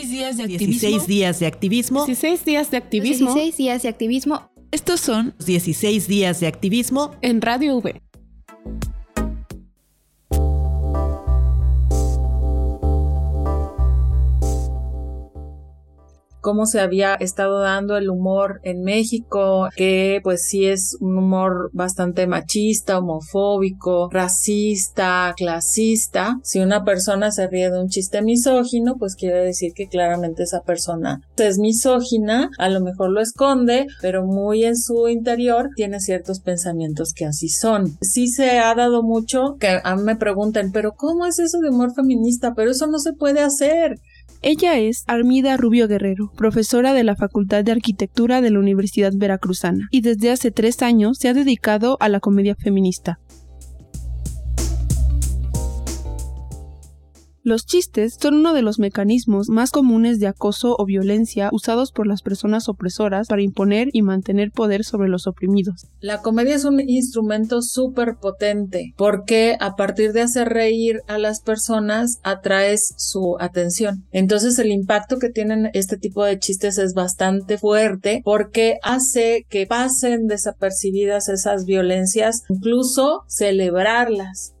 [0.00, 0.76] 16 días de activismo.
[0.76, 2.06] 16 días de activismo.
[2.06, 7.12] 16 días de activismo 16 días de activismo Estos son 16 días de activismo.
[7.22, 8.00] en Radio V.
[16.50, 21.70] cómo se había estado dando el humor en México, que pues sí es un humor
[21.72, 26.40] bastante machista, homofóbico, racista, clasista.
[26.42, 30.62] Si una persona se ríe de un chiste misógino, pues quiere decir que claramente esa
[30.62, 36.40] persona es misógina, a lo mejor lo esconde, pero muy en su interior tiene ciertos
[36.40, 37.96] pensamientos que así son.
[38.00, 41.70] Sí se ha dado mucho que a mí me preguntan, pero ¿cómo es eso de
[41.70, 42.54] humor feminista?
[42.56, 44.00] Pero eso no se puede hacer.
[44.42, 49.88] Ella es Armida Rubio Guerrero, profesora de la Facultad de Arquitectura de la Universidad Veracruzana,
[49.90, 53.18] y desde hace tres años se ha dedicado a la comedia feminista.
[57.50, 62.06] Los chistes son uno de los mecanismos más comunes de acoso o violencia usados por
[62.06, 65.88] las personas opresoras para imponer y mantener poder sobre los oprimidos.
[65.98, 71.40] La comedia es un instrumento súper potente porque a partir de hacer reír a las
[71.40, 74.06] personas atraes su atención.
[74.12, 79.66] Entonces el impacto que tienen este tipo de chistes es bastante fuerte porque hace que
[79.66, 84.54] pasen desapercibidas esas violencias, incluso celebrarlas.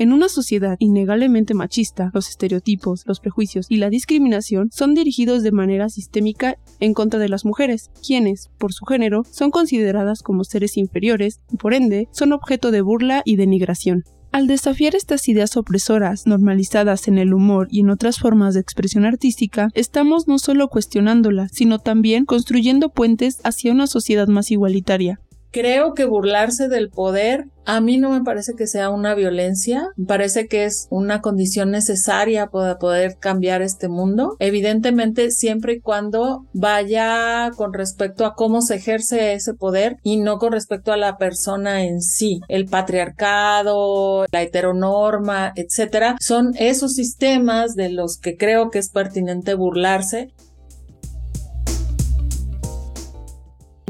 [0.00, 5.52] En una sociedad innegablemente machista, los estereotipos, los prejuicios y la discriminación son dirigidos de
[5.52, 10.78] manera sistémica en contra de las mujeres, quienes, por su género, son consideradas como seres
[10.78, 14.04] inferiores y por ende son objeto de burla y denigración.
[14.32, 19.04] Al desafiar estas ideas opresoras, normalizadas en el humor y en otras formas de expresión
[19.04, 25.20] artística, estamos no solo cuestionándolas, sino también construyendo puentes hacia una sociedad más igualitaria.
[25.50, 30.06] Creo que burlarse del poder a mí no me parece que sea una violencia, me
[30.06, 34.34] parece que es una condición necesaria para poder cambiar este mundo.
[34.40, 40.38] Evidentemente, siempre y cuando vaya con respecto a cómo se ejerce ese poder y no
[40.38, 42.40] con respecto a la persona en sí.
[42.48, 49.54] El patriarcado, la heteronorma, etcétera, son esos sistemas de los que creo que es pertinente
[49.54, 50.32] burlarse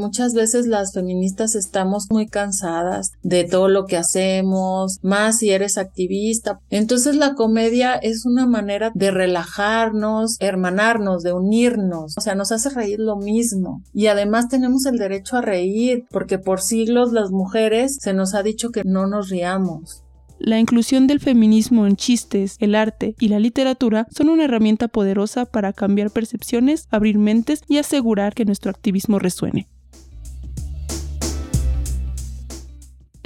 [0.00, 5.76] Muchas veces las feministas estamos muy cansadas de todo lo que hacemos, más si eres
[5.76, 6.58] activista.
[6.70, 12.14] Entonces la comedia es una manera de relajarnos, hermanarnos, de unirnos.
[12.16, 13.82] O sea, nos hace reír lo mismo.
[13.92, 18.42] Y además tenemos el derecho a reír, porque por siglos las mujeres se nos ha
[18.42, 20.02] dicho que no nos riamos.
[20.38, 25.44] La inclusión del feminismo en chistes, el arte y la literatura son una herramienta poderosa
[25.44, 29.68] para cambiar percepciones, abrir mentes y asegurar que nuestro activismo resuene.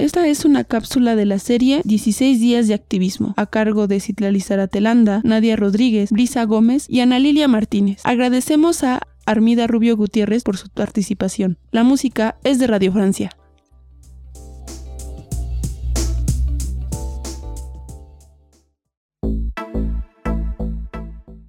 [0.05, 4.39] Esta es una cápsula de la serie 16 días de activismo, a cargo de Citlali
[4.69, 8.01] Telanda, Nadia Rodríguez, Brisa Gómez y Ana Lilia Martínez.
[8.03, 11.57] Agradecemos a Armida Rubio Gutiérrez por su participación.
[11.71, 13.31] La música es de Radio Francia.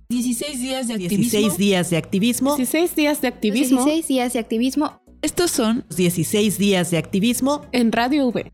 [0.09, 1.19] Dieciséis días de activismo.
[1.19, 2.57] 16 días de activismo.
[2.57, 7.67] 16 días de activismo 16 días de activismo Estos son 16 días de activismo.
[7.73, 8.53] en Radio V.